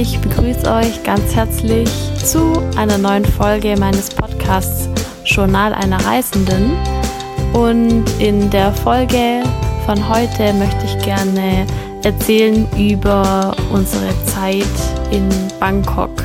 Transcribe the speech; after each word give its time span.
Ich 0.00 0.18
begrüße 0.18 0.66
euch 0.66 1.02
ganz 1.02 1.34
herzlich 1.34 1.86
zu 2.24 2.54
einer 2.74 2.96
neuen 2.96 3.26
Folge 3.26 3.76
meines 3.78 4.08
Podcasts 4.08 4.88
Journal 5.26 5.74
einer 5.74 6.02
Reisenden. 6.02 6.72
Und 7.52 8.04
in 8.18 8.48
der 8.48 8.72
Folge 8.72 9.42
von 9.84 10.08
heute 10.08 10.54
möchte 10.54 10.86
ich 10.86 11.04
gerne 11.04 11.66
erzählen 12.02 12.66
über 12.78 13.54
unsere 13.74 14.08
Zeit 14.24 14.64
in 15.10 15.28
Bangkok. 15.60 16.24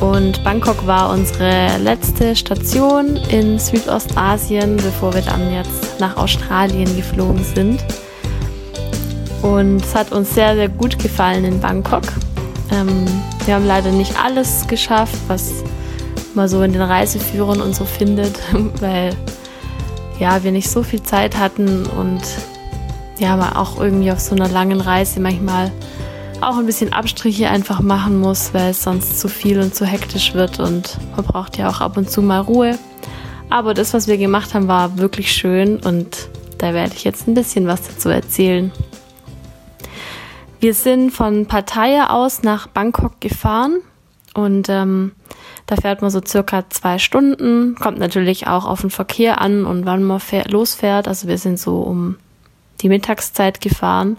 Und 0.00 0.42
Bangkok 0.44 0.86
war 0.86 1.10
unsere 1.10 1.76
letzte 1.76 2.34
Station 2.34 3.18
in 3.28 3.58
Südostasien, 3.58 4.76
bevor 4.76 5.12
wir 5.12 5.20
dann 5.20 5.52
jetzt 5.52 6.00
nach 6.00 6.16
Australien 6.16 6.96
geflogen 6.96 7.44
sind. 7.44 7.84
Und 9.44 9.84
es 9.84 9.94
hat 9.94 10.10
uns 10.10 10.34
sehr, 10.34 10.54
sehr 10.54 10.70
gut 10.70 10.98
gefallen 10.98 11.44
in 11.44 11.60
Bangkok. 11.60 12.04
Ähm, 12.72 13.04
wir 13.44 13.56
haben 13.56 13.66
leider 13.66 13.90
nicht 13.90 14.18
alles 14.18 14.66
geschafft, 14.66 15.18
was 15.28 15.52
man 16.32 16.48
so 16.48 16.62
in 16.62 16.72
den 16.72 16.80
Reiseführern 16.80 17.60
und 17.60 17.76
so 17.76 17.84
findet, 17.84 18.40
weil 18.80 19.14
ja, 20.18 20.42
wir 20.42 20.50
nicht 20.50 20.70
so 20.70 20.82
viel 20.82 21.02
Zeit 21.02 21.36
hatten 21.36 21.84
und 21.84 22.22
ja, 23.18 23.36
man 23.36 23.52
auch 23.52 23.78
irgendwie 23.78 24.10
auf 24.10 24.18
so 24.18 24.34
einer 24.34 24.48
langen 24.48 24.80
Reise 24.80 25.20
manchmal 25.20 25.70
auch 26.40 26.56
ein 26.56 26.64
bisschen 26.64 26.94
Abstriche 26.94 27.50
einfach 27.50 27.80
machen 27.80 28.18
muss, 28.18 28.54
weil 28.54 28.70
es 28.70 28.82
sonst 28.82 29.20
zu 29.20 29.28
viel 29.28 29.60
und 29.60 29.74
zu 29.74 29.84
hektisch 29.84 30.32
wird 30.32 30.58
und 30.58 30.96
man 31.16 31.24
braucht 31.26 31.58
ja 31.58 31.68
auch 31.68 31.82
ab 31.82 31.98
und 31.98 32.10
zu 32.10 32.22
mal 32.22 32.40
Ruhe. 32.40 32.78
Aber 33.50 33.74
das, 33.74 33.92
was 33.92 34.08
wir 34.08 34.16
gemacht 34.16 34.54
haben, 34.54 34.68
war 34.68 34.96
wirklich 34.96 35.32
schön 35.32 35.80
und 35.80 36.28
da 36.56 36.72
werde 36.72 36.94
ich 36.96 37.04
jetzt 37.04 37.28
ein 37.28 37.34
bisschen 37.34 37.66
was 37.66 37.82
dazu 37.82 38.08
erzählen. 38.08 38.72
Wir 40.64 40.72
sind 40.72 41.10
von 41.10 41.44
Pattaya 41.44 42.08
aus 42.08 42.42
nach 42.42 42.68
Bangkok 42.68 43.20
gefahren 43.20 43.82
und 44.32 44.70
ähm, 44.70 45.12
da 45.66 45.76
fährt 45.76 46.00
man 46.00 46.10
so 46.10 46.22
circa 46.26 46.70
zwei 46.70 46.98
Stunden. 46.98 47.74
Kommt 47.74 47.98
natürlich 47.98 48.46
auch 48.46 48.64
auf 48.64 48.80
den 48.80 48.88
Verkehr 48.88 49.42
an 49.42 49.66
und 49.66 49.84
wann 49.84 50.02
man 50.02 50.22
losfährt. 50.48 51.06
Also 51.06 51.28
wir 51.28 51.36
sind 51.36 51.60
so 51.60 51.80
um 51.80 52.16
die 52.80 52.88
Mittagszeit 52.88 53.60
gefahren. 53.60 54.16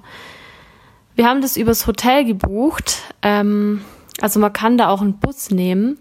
Wir 1.16 1.26
haben 1.26 1.42
das 1.42 1.58
übers 1.58 1.88
Hotel 1.88 2.26
gebucht. 2.26 3.02
Ähm, 3.24 3.82
also 4.22 4.40
man 4.40 4.54
kann 4.54 4.78
da 4.78 4.90
auch 4.90 5.02
einen 5.02 5.18
Bus 5.18 5.50
nehmen. 5.50 5.98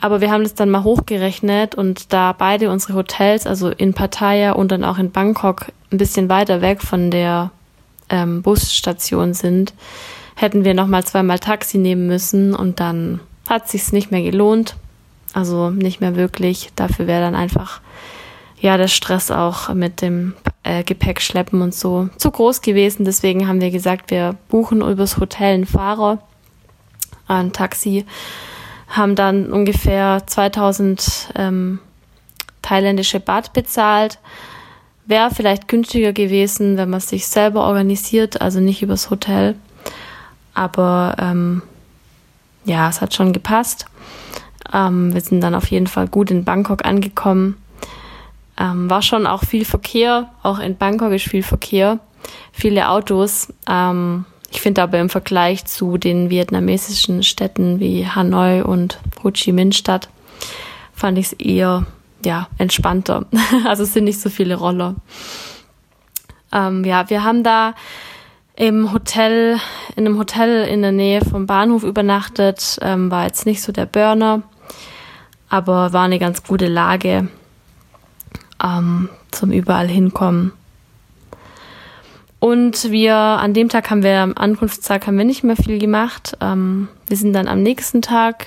Aber 0.00 0.20
wir 0.20 0.32
haben 0.32 0.42
das 0.42 0.54
dann 0.54 0.70
mal 0.70 0.82
hochgerechnet 0.82 1.76
und 1.76 2.12
da 2.12 2.32
beide 2.32 2.72
unsere 2.72 2.94
Hotels, 2.94 3.46
also 3.46 3.68
in 3.68 3.94
Pattaya 3.94 4.50
und 4.50 4.72
dann 4.72 4.82
auch 4.82 4.98
in 4.98 5.12
Bangkok, 5.12 5.66
ein 5.92 5.98
bisschen 5.98 6.28
weiter 6.28 6.60
weg 6.60 6.82
von 6.82 7.12
der 7.12 7.52
ähm, 8.08 8.42
Busstation 8.42 9.34
sind, 9.34 9.74
hätten 10.36 10.64
wir 10.64 10.74
nochmal 10.74 11.04
zweimal 11.04 11.38
Taxi 11.38 11.78
nehmen 11.78 12.06
müssen 12.06 12.54
und 12.54 12.80
dann 12.80 13.20
hat 13.48 13.68
sich's 13.68 13.92
nicht 13.92 14.10
mehr 14.10 14.22
gelohnt. 14.22 14.76
Also 15.32 15.70
nicht 15.70 16.00
mehr 16.00 16.16
wirklich. 16.16 16.70
Dafür 16.76 17.06
wäre 17.06 17.20
dann 17.20 17.34
einfach 17.34 17.80
ja 18.60 18.76
der 18.76 18.88
Stress 18.88 19.30
auch 19.30 19.72
mit 19.74 20.00
dem 20.00 20.34
äh, 20.62 20.84
Gepäck 20.84 21.20
schleppen 21.20 21.60
und 21.60 21.74
so 21.74 22.08
zu 22.16 22.30
groß 22.30 22.62
gewesen. 22.62 23.04
Deswegen 23.04 23.48
haben 23.48 23.60
wir 23.60 23.70
gesagt, 23.70 24.10
wir 24.10 24.36
buchen 24.48 24.80
übers 24.80 25.18
Hotel 25.18 25.54
einen 25.54 25.66
Fahrer, 25.66 26.18
ein 27.26 27.52
Taxi, 27.52 28.06
haben 28.88 29.16
dann 29.16 29.52
ungefähr 29.52 30.22
2000 30.26 31.32
ähm, 31.34 31.78
thailändische 32.62 33.20
Baht 33.20 33.52
bezahlt 33.52 34.18
Wäre 35.06 35.30
vielleicht 35.30 35.68
günstiger 35.68 36.12
gewesen, 36.12 36.76
wenn 36.76 36.90
man 36.90 37.00
sich 37.00 37.26
selber 37.26 37.66
organisiert, 37.66 38.40
also 38.40 38.60
nicht 38.60 38.82
übers 38.82 39.10
Hotel. 39.10 39.54
Aber 40.54 41.16
ähm, 41.18 41.62
ja, 42.64 42.88
es 42.88 43.00
hat 43.00 43.14
schon 43.14 43.32
gepasst. 43.32 43.86
Ähm, 44.72 45.12
wir 45.12 45.20
sind 45.20 45.40
dann 45.42 45.54
auf 45.54 45.70
jeden 45.70 45.86
Fall 45.86 46.08
gut 46.08 46.30
in 46.30 46.44
Bangkok 46.44 46.84
angekommen. 46.86 47.56
Ähm, 48.58 48.88
war 48.88 49.02
schon 49.02 49.26
auch 49.26 49.44
viel 49.44 49.64
Verkehr, 49.64 50.30
auch 50.42 50.58
in 50.58 50.76
Bangkok 50.76 51.12
ist 51.12 51.26
viel 51.26 51.42
Verkehr, 51.42 51.98
viele 52.52 52.88
Autos. 52.88 53.52
Ähm, 53.68 54.24
ich 54.52 54.60
finde 54.60 54.82
aber 54.82 55.00
im 55.00 55.10
Vergleich 55.10 55.64
zu 55.64 55.98
den 55.98 56.30
vietnamesischen 56.30 57.24
Städten 57.24 57.80
wie 57.80 58.06
Hanoi 58.06 58.62
und 58.62 59.00
Ho 59.22 59.32
Chi 59.32 59.52
Minh 59.52 59.72
Stadt 59.72 60.08
fand 60.94 61.18
ich 61.18 61.26
es 61.26 61.32
eher 61.34 61.86
ja, 62.24 62.48
entspannter. 62.58 63.26
Also 63.64 63.84
es 63.84 63.92
sind 63.92 64.04
nicht 64.04 64.20
so 64.20 64.30
viele 64.30 64.56
Roller. 64.56 64.94
Ähm, 66.52 66.84
ja, 66.84 67.08
wir 67.10 67.24
haben 67.24 67.42
da 67.42 67.74
im 68.56 68.92
Hotel, 68.92 69.58
in 69.96 70.06
einem 70.06 70.18
Hotel 70.18 70.66
in 70.66 70.82
der 70.82 70.92
Nähe 70.92 71.20
vom 71.24 71.46
Bahnhof 71.46 71.82
übernachtet. 71.82 72.78
Ähm, 72.82 73.10
war 73.10 73.24
jetzt 73.24 73.46
nicht 73.46 73.62
so 73.62 73.72
der 73.72 73.86
Burner, 73.86 74.42
aber 75.48 75.92
war 75.92 76.04
eine 76.04 76.18
ganz 76.18 76.44
gute 76.44 76.68
Lage 76.68 77.28
ähm, 78.62 79.08
zum 79.30 79.50
überall 79.50 79.88
hinkommen. 79.88 80.52
Und 82.38 82.90
wir, 82.90 83.16
an 83.16 83.54
dem 83.54 83.70
Tag 83.70 83.90
haben 83.90 84.02
wir, 84.02 84.20
am 84.20 84.34
Ankunftstag 84.36 85.06
haben 85.06 85.16
wir 85.16 85.24
nicht 85.24 85.44
mehr 85.44 85.56
viel 85.56 85.78
gemacht. 85.78 86.36
Ähm, 86.40 86.88
wir 87.06 87.16
sind 87.16 87.32
dann 87.32 87.48
am 87.48 87.62
nächsten 87.62 88.02
Tag 88.02 88.46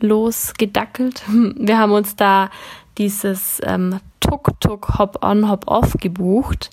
losgedackelt. 0.00 1.22
Wir 1.28 1.78
haben 1.78 1.92
uns 1.92 2.16
da 2.16 2.50
dieses 2.98 3.60
ähm, 3.64 4.00
Tuk-Tuk 4.20 4.98
Hop-on, 4.98 5.48
Hop-off 5.48 5.94
gebucht. 6.00 6.70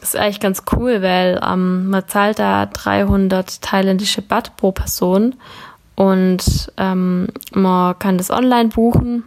Das 0.00 0.14
ist 0.14 0.16
eigentlich 0.16 0.40
ganz 0.40 0.62
cool, 0.72 1.02
weil 1.02 1.40
ähm, 1.46 1.88
man 1.88 2.08
zahlt 2.08 2.38
da 2.38 2.66
300 2.66 3.60
thailändische 3.60 4.22
Baht 4.22 4.56
pro 4.56 4.72
Person 4.72 5.34
und 5.94 6.72
ähm, 6.78 7.28
man 7.52 7.98
kann 7.98 8.16
das 8.16 8.30
online 8.30 8.70
buchen 8.70 9.24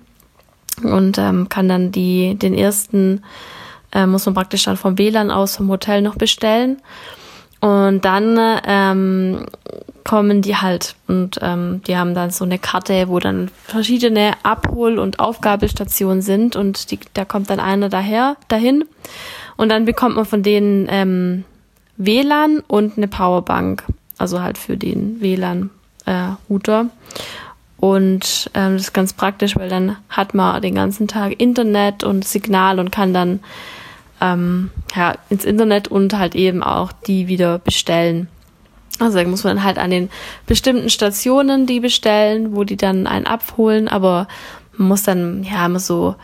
und 0.82 1.20
ähm, 1.20 1.48
kann 1.48 1.70
dann 1.70 1.92
die, 1.92 2.34
den 2.36 2.56
ersten, 2.56 3.24
äh, 3.92 4.08
muss 4.08 4.26
man 4.26 4.34
praktisch 4.34 4.64
dann 4.64 4.78
vom 4.78 4.98
WLAN 4.98 5.30
aus 5.30 5.58
vom 5.58 5.70
Hotel 5.70 6.02
noch 6.02 6.16
bestellen. 6.16 6.82
Und 7.60 8.04
dann 8.04 8.60
ähm, 8.66 9.46
kommen 10.04 10.42
die 10.42 10.56
halt 10.56 10.96
und 11.08 11.40
ähm, 11.42 11.82
die 11.88 11.98
haben 11.98 12.14
dann 12.14 12.32
so 12.32 12.46
eine 12.46 12.60
Karte, 12.60 13.08
wo 13.08 13.20
dann 13.20 13.50
verschiedene 13.66 14.34
Abhol- 14.44 15.00
und 15.00 15.20
Aufgabestationen 15.20 16.22
sind 16.22 16.56
und 16.56 16.92
die, 16.92 17.00
da 17.14 17.26
kommt 17.26 17.50
dann 17.50 17.60
einer 17.60 17.90
daher 17.90 18.36
dahin 18.48 18.86
und 19.58 19.70
dann 19.70 19.86
bekommt 19.86 20.16
man 20.16 20.26
von 20.26 20.44
denen 20.44 20.88
ähm, 20.90 21.44
WLAN 21.98 22.62
und 22.68 22.98
eine 22.98 23.08
Powerbank, 23.08 23.84
also 24.18 24.42
halt 24.42 24.58
für 24.58 24.78
den 24.78 25.22
WLAN-Router. 25.22 26.82
Äh, 26.82 27.14
und 27.84 28.50
ähm, 28.54 28.74
das 28.74 28.84
ist 28.84 28.94
ganz 28.94 29.12
praktisch, 29.12 29.58
weil 29.58 29.68
dann 29.68 29.98
hat 30.08 30.34
man 30.34 30.62
den 30.62 30.76
ganzen 30.76 31.08
Tag 31.10 31.40
Internet 31.42 32.04
und 32.04 32.26
Signal 32.26 32.80
und 32.80 32.92
kann 32.92 33.14
dann 33.14 33.42
ähm, 34.22 34.70
ja, 34.96 35.16
ins 35.30 35.44
Internet 35.44 35.90
und 35.90 36.18
halt 36.18 36.34
eben 36.34 36.64
auch 36.64 36.94
die 36.94 37.28
wieder 37.28 37.60
bestellen. 37.60 38.30
Also 39.00 39.18
da 39.18 39.28
muss 39.28 39.44
man 39.44 39.64
halt 39.64 39.78
an 39.78 39.90
den 39.90 40.10
bestimmten 40.46 40.90
Stationen 40.90 41.66
die 41.66 41.80
bestellen, 41.80 42.56
wo 42.56 42.64
die 42.64 42.78
dann 42.78 43.08
einen 43.08 43.26
abholen, 43.26 43.88
aber 43.88 44.28
man 44.78 44.90
muss 44.90 45.04
dann 45.04 45.44
ja 45.44 45.66
immer 45.66 45.80
so 45.80 46.16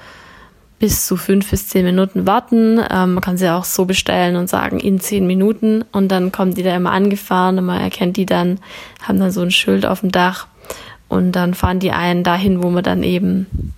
bis 0.78 1.06
zu 1.06 1.18
fünf 1.18 1.50
bis 1.50 1.68
zehn 1.68 1.84
Minuten 1.84 2.26
warten. 2.26 2.80
Ähm, 2.90 3.16
man 3.16 3.22
kann 3.22 3.38
sie 3.38 3.50
auch 3.50 3.66
so 3.66 3.86
bestellen 3.86 4.38
und 4.38 4.50
sagen 4.50 4.80
in 4.80 5.00
zehn 5.00 5.28
Minuten 5.28 5.84
und 5.92 6.10
dann 6.10 6.32
kommen 6.32 6.54
die 6.54 6.64
da 6.64 6.76
immer 6.76 6.92
angefahren 6.92 7.58
und 7.58 7.66
man 7.66 7.82
erkennt 7.82 8.18
die 8.18 8.26
dann, 8.26 8.60
haben 9.02 9.20
dann 9.20 9.32
so 9.32 9.42
ein 9.42 9.52
Schild 9.52 9.86
auf 9.86 10.02
dem 10.02 10.12
Dach 10.12 10.48
und 11.10 11.34
dann 11.34 11.54
fahren 11.54 11.80
die 11.80 11.92
einen 11.92 12.24
dahin, 12.24 12.64
wo 12.64 12.70
man 12.70 12.84
dann 12.84 13.04
eben 13.04 13.74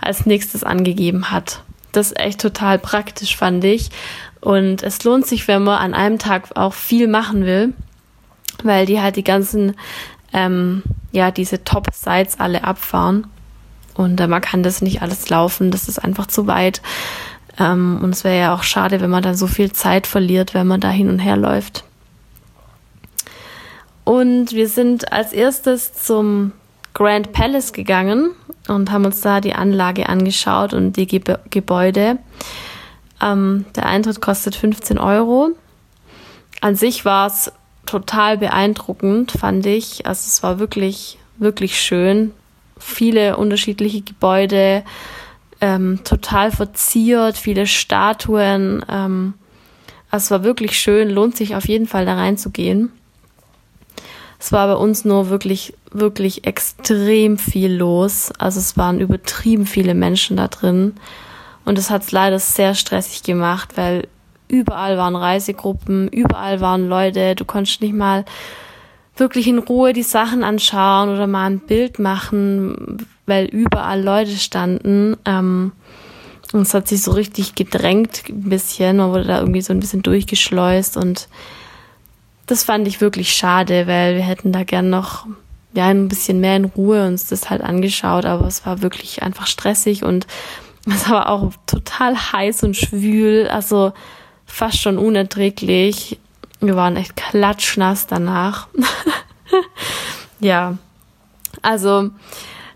als 0.00 0.24
nächstes 0.24 0.64
angegeben 0.64 1.30
hat 1.30 1.62
das 1.96 2.12
echt 2.14 2.40
total 2.40 2.78
praktisch, 2.78 3.36
fand 3.36 3.64
ich. 3.64 3.90
Und 4.40 4.82
es 4.82 5.02
lohnt 5.04 5.26
sich, 5.26 5.48
wenn 5.48 5.64
man 5.64 5.78
an 5.78 5.94
einem 5.94 6.18
Tag 6.18 6.56
auch 6.56 6.74
viel 6.74 7.08
machen 7.08 7.44
will, 7.44 7.72
weil 8.62 8.86
die 8.86 9.00
halt 9.00 9.16
die 9.16 9.24
ganzen, 9.24 9.74
ähm, 10.32 10.82
ja, 11.12 11.30
diese 11.30 11.64
Top-Sites 11.64 12.40
alle 12.40 12.64
abfahren. 12.64 13.26
Und 13.94 14.20
äh, 14.20 14.26
man 14.26 14.42
kann 14.42 14.62
das 14.62 14.82
nicht 14.82 15.02
alles 15.02 15.28
laufen, 15.28 15.70
das 15.70 15.88
ist 15.88 15.98
einfach 15.98 16.26
zu 16.26 16.46
weit. 16.46 16.82
Ähm, 17.58 18.00
und 18.02 18.10
es 18.10 18.24
wäre 18.24 18.38
ja 18.38 18.54
auch 18.54 18.62
schade, 18.62 19.00
wenn 19.00 19.10
man 19.10 19.22
dann 19.22 19.36
so 19.36 19.46
viel 19.46 19.72
Zeit 19.72 20.06
verliert, 20.06 20.54
wenn 20.54 20.66
man 20.66 20.80
da 20.80 20.90
hin 20.90 21.08
und 21.08 21.18
her 21.18 21.36
läuft. 21.36 21.84
Und 24.04 24.52
wir 24.52 24.68
sind 24.68 25.12
als 25.12 25.32
erstes 25.32 25.94
zum 25.94 26.52
Grand 26.94 27.32
Palace 27.32 27.72
gegangen 27.72 28.30
und 28.68 28.90
haben 28.90 29.04
uns 29.04 29.20
da 29.20 29.40
die 29.40 29.54
Anlage 29.54 30.08
angeschaut 30.08 30.74
und 30.74 30.96
die 30.96 31.06
Ge 31.06 31.20
Gebäude. 31.50 32.18
Ähm, 33.20 33.64
der 33.74 33.86
Eintritt 33.86 34.20
kostet 34.20 34.54
15 34.54 34.98
Euro. 34.98 35.50
An 36.60 36.76
sich 36.76 37.04
war 37.04 37.26
es 37.26 37.52
total 37.86 38.38
beeindruckend, 38.38 39.32
fand 39.32 39.64
ich. 39.66 40.06
Also 40.06 40.26
es 40.26 40.42
war 40.42 40.58
wirklich, 40.58 41.18
wirklich 41.38 41.80
schön. 41.80 42.32
Viele 42.78 43.36
unterschiedliche 43.36 44.02
Gebäude, 44.02 44.84
ähm, 45.60 46.00
total 46.04 46.50
verziert, 46.50 47.36
viele 47.38 47.66
Statuen. 47.66 48.84
Ähm, 48.90 49.34
Also 50.10 50.24
es 50.24 50.30
war 50.30 50.44
wirklich 50.44 50.78
schön, 50.78 51.10
lohnt 51.10 51.36
sich 51.36 51.56
auf 51.56 51.66
jeden 51.66 51.86
Fall 51.86 52.06
da 52.06 52.14
reinzugehen. 52.14 52.92
Es 54.38 54.52
war 54.52 54.66
bei 54.68 54.74
uns 54.74 55.04
nur 55.04 55.30
wirklich, 55.30 55.72
wirklich 55.90 56.46
extrem 56.46 57.38
viel 57.38 57.72
los. 57.72 58.30
Also 58.38 58.60
es 58.60 58.76
waren 58.76 59.00
übertrieben 59.00 59.66
viele 59.66 59.94
Menschen 59.94 60.36
da 60.36 60.48
drin. 60.48 60.94
Und 61.64 61.78
das 61.78 61.90
hat 61.90 62.02
es 62.02 62.12
leider 62.12 62.38
sehr 62.38 62.74
stressig 62.74 63.22
gemacht, 63.22 63.70
weil 63.76 64.06
überall 64.48 64.96
waren 64.96 65.16
Reisegruppen, 65.16 66.08
überall 66.08 66.60
waren 66.60 66.88
Leute. 66.88 67.34
Du 67.34 67.44
konntest 67.44 67.80
nicht 67.80 67.94
mal 67.94 68.24
wirklich 69.16 69.46
in 69.48 69.58
Ruhe 69.58 69.92
die 69.92 70.02
Sachen 70.02 70.44
anschauen 70.44 71.08
oder 71.08 71.26
mal 71.26 71.46
ein 71.46 71.60
Bild 71.60 71.98
machen, 71.98 73.06
weil 73.26 73.46
überall 73.46 74.02
Leute 74.02 74.36
standen. 74.36 75.16
Ähm, 75.24 75.72
und 76.52 76.62
es 76.62 76.74
hat 76.74 76.88
sich 76.88 77.02
so 77.02 77.12
richtig 77.12 77.54
gedrängt 77.54 78.24
ein 78.28 78.48
bisschen. 78.48 78.98
Man 78.98 79.10
wurde 79.10 79.24
da 79.24 79.40
irgendwie 79.40 79.62
so 79.62 79.72
ein 79.72 79.80
bisschen 79.80 80.02
durchgeschleust 80.02 80.96
und 80.96 81.28
das 82.46 82.62
fand 82.62 82.86
ich 82.86 83.00
wirklich 83.00 83.32
schade, 83.32 83.86
weil 83.86 84.14
wir 84.14 84.22
hätten 84.22 84.52
da 84.52 84.62
gern 84.62 84.88
noch 84.88 85.26
ja 85.74 85.88
ein 85.88 86.08
bisschen 86.08 86.40
mehr 86.40 86.56
in 86.56 86.64
Ruhe 86.64 87.06
uns 87.06 87.28
das 87.28 87.50
halt 87.50 87.62
angeschaut, 87.62 88.24
aber 88.24 88.46
es 88.46 88.64
war 88.64 88.82
wirklich 88.82 89.22
einfach 89.22 89.46
stressig 89.46 90.04
und 90.04 90.26
es 90.86 91.10
war 91.10 91.28
auch 91.28 91.52
total 91.66 92.16
heiß 92.16 92.62
und 92.62 92.76
schwül, 92.76 93.48
also 93.48 93.92
fast 94.46 94.80
schon 94.80 94.98
unerträglich. 94.98 96.18
Wir 96.60 96.76
waren 96.76 96.96
echt 96.96 97.16
klatschnass 97.16 98.06
danach. 98.06 98.68
ja, 100.40 100.78
also 101.62 102.10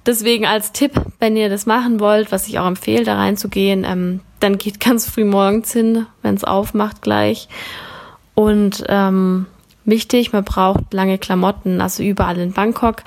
deswegen 0.05 0.47
als 0.47 0.73
Tipp, 0.73 1.01
wenn 1.19 1.37
ihr 1.37 1.49
das 1.49 1.67
machen 1.67 2.01
wollt, 2.01 2.33
was 2.33 2.49
ich 2.49 2.59
auch 2.59 2.67
empfehle, 2.67 3.05
da 3.05 3.17
reinzugehen, 3.17 3.85
ähm, 3.85 4.21
dann 4.41 4.59
geht 4.59 4.81
ganz 4.85 5.09
früh 5.09 5.25
morgens 5.25 5.73
hin, 5.73 6.07
wenn 6.23 6.35
es 6.35 6.45
aufmacht 6.45 7.03
gleich. 7.03 7.49
Und 8.35 8.85
ähm, 8.89 9.47
wichtig, 9.85 10.33
man 10.33 10.45
braucht 10.45 10.93
lange 10.93 11.19
Klamotten, 11.19 11.81
also 11.81 12.03
überall 12.03 12.39
in 12.39 12.53
Bangkok 12.53 13.03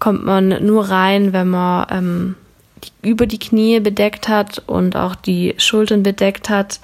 kommt 0.00 0.24
man 0.24 0.64
nur 0.66 0.88
rein, 0.88 1.32
wenn 1.32 1.48
man 1.48 1.86
ähm, 1.90 2.34
die, 2.82 3.08
über 3.08 3.26
die 3.26 3.38
Knie 3.38 3.78
bedeckt 3.78 4.28
hat 4.28 4.62
und 4.66 4.96
auch 4.96 5.14
die 5.14 5.54
Schultern 5.58 6.02
bedeckt 6.02 6.48
hat. 6.48 6.80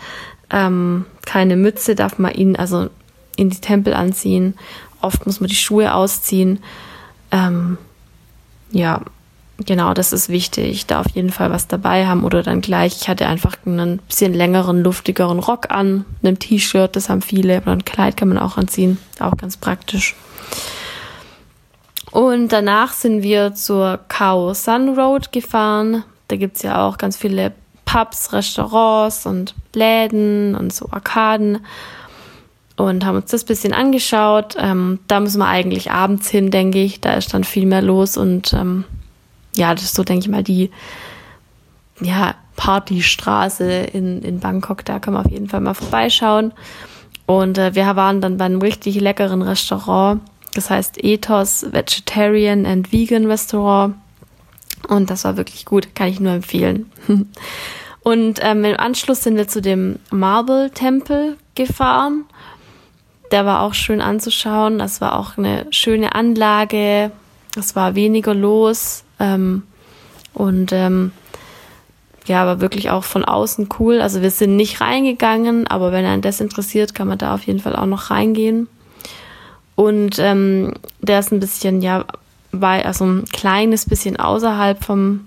Ähm, 0.51 1.05
keine 1.25 1.57
Mütze 1.57 1.95
darf 1.95 2.19
man 2.19 2.33
ihn 2.33 2.57
also 2.57 2.89
in 3.37 3.51
die 3.51 3.61
Tempel 3.61 3.95
anziehen. 3.95 4.55
Oft 5.01 5.27
muss 5.27 5.41
man 5.41 5.49
die 5.49 5.57
Schuhe 5.57 5.95
ausziehen. 5.95 6.61
Ähm, 7.31 7.79
ja, 8.71 9.03
genau, 9.59 9.95
das 9.95 10.13
ist 10.13 10.29
wichtig. 10.29 10.87
Da 10.87 11.01
auf 11.01 11.11
jeden 11.11 11.31
Fall 11.31 11.51
was 11.51 11.67
dabei 11.67 12.07
haben 12.07 12.25
oder 12.25 12.43
dann 12.43 12.61
gleich. 12.61 12.97
Ich 13.03 13.09
hatte 13.09 13.27
einfach 13.27 13.57
einen 13.65 13.99
bisschen 13.99 14.35
längeren, 14.35 14.83
luftigeren 14.83 15.39
Rock 15.39 15.71
an, 15.71 16.05
ein 16.23 16.39
T-Shirt, 16.39 16.97
das 16.97 17.09
haben 17.09 17.23
viele, 17.23 17.61
oder 17.63 17.73
ein 17.73 17.85
Kleid 17.85 18.17
kann 18.17 18.29
man 18.29 18.39
auch 18.39 18.57
anziehen, 18.57 18.99
auch 19.21 19.37
ganz 19.37 19.57
praktisch. 19.57 20.15
Und 22.13 22.49
danach 22.49 22.93
sind 22.93 23.23
wir 23.23 23.55
zur 23.55 24.01
Khao 24.09 24.55
Sun 24.55 24.99
Road 24.99 25.33
gefahren. 25.33 26.03
Da 26.29 26.37
gibt's 26.37 26.63
ja 26.63 26.87
auch 26.87 26.99
ganz 26.99 27.17
viele 27.17 27.53
Pubs, 27.97 28.35
Restaurants 28.35 29.25
und 29.25 29.55
Läden 29.73 30.55
und 30.55 30.71
so 30.71 30.89
Arkaden 30.91 31.61
und 32.77 33.07
haben 33.07 33.17
uns 33.17 33.31
das 33.31 33.45
bisschen 33.45 33.73
angeschaut. 33.73 34.55
Ähm, 34.59 34.99
da 35.09 35.19
müssen 35.19 35.39
wir 35.39 35.47
eigentlich 35.47 35.91
abends 35.91 36.29
hin, 36.29 36.51
denke 36.51 36.79
ich. 36.83 37.01
Da 37.01 37.15
ist 37.15 37.33
dann 37.33 37.43
viel 37.43 37.65
mehr 37.65 37.81
los 37.81 38.19
und 38.19 38.53
ähm, 38.53 38.85
ja, 39.55 39.75
das 39.75 39.85
ist 39.85 39.95
so, 39.95 40.05
denke 40.05 40.25
ich 40.25 40.29
mal, 40.29 40.43
die 40.43 40.71
ja, 42.03 42.35
Partystraße 42.57 43.65
in, 43.65 44.21
in 44.21 44.41
Bangkok. 44.41 44.85
Da 44.85 44.99
kann 44.99 45.15
man 45.15 45.25
auf 45.25 45.33
jeden 45.33 45.49
Fall 45.49 45.63
mal 45.63 45.73
vorbeischauen. 45.73 46.53
Und 47.25 47.57
äh, 47.57 47.75
wir 47.75 47.97
waren 47.97 48.21
dann 48.21 48.37
bei 48.37 48.45
einem 48.45 48.61
richtig 48.61 49.01
leckeren 49.01 49.41
Restaurant. 49.41 50.21
Das 50.53 50.69
heißt 50.69 51.03
Ethos 51.03 51.65
Vegetarian 51.73 52.67
and 52.67 52.93
Vegan 52.93 53.25
Restaurant. 53.25 53.95
Und 54.87 55.09
das 55.09 55.25
war 55.25 55.39
wirklich 55.39 55.65
gut, 55.65 55.95
kann 55.95 56.09
ich 56.09 56.21
nur 56.21 56.33
empfehlen. 56.35 56.93
Und 58.07 58.39
ähm, 58.41 58.65
im 58.65 58.79
Anschluss 58.79 59.25
sind 59.25 59.37
wir 59.37 59.49
zu 59.49 59.61
dem 59.61 59.99
Marble 60.13 60.71
Tempel 60.71 61.37
gefahren. 61.57 62.25
Der 63.33 63.45
war 63.45 63.63
auch 63.63 63.75
schön 63.75 64.01
anzuschauen. 64.01 64.79
Das 64.79 65.01
war 65.01 65.19
auch 65.19 65.37
eine 65.37 65.67
schöne 65.71 66.15
Anlage. 66.15 67.11
Es 67.59 67.75
war 67.75 67.97
weniger 67.97 68.33
los. 68.33 69.03
Ähm, 69.19 69.65
und 70.35 70.71
ähm, 70.71 71.11
ja, 72.27 72.43
aber 72.43 72.61
wirklich 72.61 72.91
auch 72.91 73.03
von 73.03 73.25
außen 73.25 73.71
cool. 73.81 74.01
Also 74.01 74.23
wir 74.23 74.31
sind 74.31 74.55
nicht 74.55 74.81
reingegangen, 74.81 75.67
aber 75.67 75.91
wenn 75.91 76.07
einen 76.07 76.23
das 76.23 76.41
interessiert, 76.41 76.95
kann 76.95 77.09
man 77.09 77.19
da 77.19 77.35
auf 77.35 77.43
jeden 77.43 77.59
Fall 77.59 77.75
auch 77.75 77.87
noch 77.87 78.11
reingehen. 78.13 78.69
Und 79.75 80.21
ähm, 80.21 80.75
der 81.01 81.19
ist 81.19 81.33
ein 81.33 81.41
bisschen, 81.41 81.83
ja, 81.83 82.05
bei, 82.53 82.87
also 82.87 83.05
ein 83.05 83.25
kleines 83.25 83.85
bisschen 83.85 84.17
außerhalb 84.17 84.85
vom, 84.85 85.27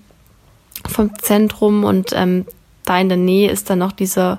vom 0.88 1.10
Zentrum 1.18 1.84
und 1.84 2.12
ähm, 2.14 2.46
da 2.84 2.98
in 2.98 3.08
der 3.08 3.18
Nähe 3.18 3.50
ist 3.50 3.70
dann 3.70 3.78
noch 3.78 3.92
dieser 3.92 4.38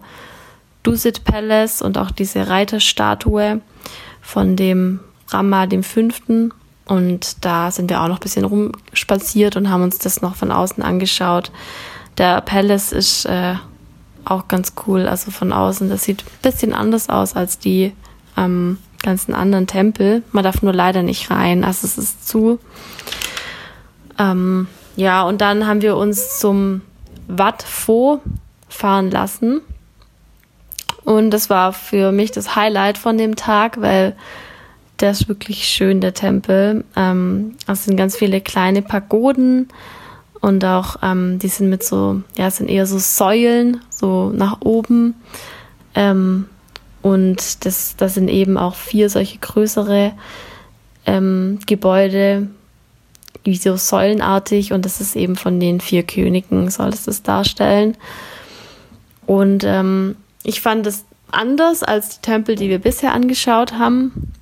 Dusit 0.83 1.23
Palace 1.23 1.81
und 1.81 1.97
auch 1.97 2.11
diese 2.11 2.47
Reiterstatue 2.47 3.61
von 4.21 4.55
dem 4.55 4.99
Rama 5.29 5.67
dem 5.67 5.83
Fünften. 5.83 6.53
Und 6.85 7.45
da 7.45 7.71
sind 7.71 7.89
wir 7.89 8.01
auch 8.01 8.07
noch 8.07 8.17
ein 8.17 8.23
bisschen 8.23 8.45
rumspaziert 8.45 9.55
und 9.55 9.69
haben 9.69 9.83
uns 9.83 9.99
das 9.99 10.21
noch 10.21 10.35
von 10.35 10.51
außen 10.51 10.83
angeschaut. 10.83 11.51
Der 12.17 12.41
Palace 12.41 12.91
ist 12.91 13.25
äh, 13.25 13.55
auch 14.25 14.47
ganz 14.47 14.73
cool, 14.85 15.07
also 15.07 15.31
von 15.31 15.53
außen. 15.53 15.89
Das 15.89 16.03
sieht 16.03 16.23
ein 16.23 16.41
bisschen 16.41 16.73
anders 16.73 17.09
aus 17.09 17.35
als 17.35 17.59
die 17.59 17.93
ähm, 18.37 18.77
ganzen 19.03 19.33
anderen 19.33 19.67
Tempel. 19.67 20.23
Man 20.31 20.43
darf 20.43 20.61
nur 20.61 20.73
leider 20.73 21.03
nicht 21.03 21.31
rein, 21.31 21.63
also 21.63 21.87
es 21.87 21.97
ist 21.97 22.27
zu. 22.27 22.59
Ähm, 24.19 24.67
ja, 24.95 25.23
und 25.23 25.41
dann 25.41 25.67
haben 25.67 25.81
wir 25.81 25.95
uns 25.95 26.39
zum 26.39 26.81
Wat 27.27 27.63
Pho 27.63 28.21
fahren 28.69 29.11
lassen. 29.11 29.61
Und 31.03 31.31
das 31.31 31.49
war 31.49 31.73
für 31.73 32.11
mich 32.11 32.31
das 32.31 32.55
Highlight 32.55 32.97
von 32.97 33.17
dem 33.17 33.35
Tag, 33.35 33.81
weil 33.81 34.15
der 34.99 35.11
ist 35.11 35.27
wirklich 35.27 35.65
schön, 35.65 35.99
der 35.99 36.13
Tempel. 36.13 36.83
Ähm, 36.95 37.55
es 37.67 37.85
sind 37.85 37.97
ganz 37.97 38.15
viele 38.15 38.39
kleine 38.39 38.81
Pagoden 38.81 39.69
und 40.41 40.63
auch, 40.63 40.97
ähm, 41.01 41.39
die 41.39 41.47
sind 41.47 41.69
mit 41.69 41.83
so, 41.83 42.21
ja, 42.37 42.47
es 42.47 42.57
sind 42.57 42.69
eher 42.69 42.85
so 42.85 42.99
Säulen, 42.99 43.81
so 43.89 44.29
nach 44.29 44.61
oben. 44.61 45.15
Ähm, 45.95 46.47
und 47.01 47.65
das, 47.65 47.95
das 47.97 48.13
sind 48.13 48.27
eben 48.27 48.57
auch 48.57 48.75
vier 48.75 49.09
solche 49.09 49.39
größere 49.39 50.13
ähm, 51.05 51.59
Gebäude, 51.65 52.47
wie 53.43 53.57
so 53.57 53.75
säulenartig. 53.75 54.73
Und 54.73 54.85
das 54.85 55.01
ist 55.01 55.15
eben 55.15 55.35
von 55.35 55.59
den 55.59 55.81
vier 55.81 56.03
Königen, 56.03 56.69
soll 56.69 56.89
es 56.89 57.05
das 57.05 57.23
darstellen. 57.23 57.97
Und 59.25 59.63
ähm, 59.65 60.15
ich 60.43 60.61
fand 60.61 60.85
es 60.87 61.05
anders 61.31 61.83
als 61.83 62.09
die 62.09 62.21
Tempel, 62.21 62.55
die 62.55 62.69
wir 62.69 62.79
bisher 62.79 63.13
angeschaut 63.13 63.73
haben. 63.73 64.33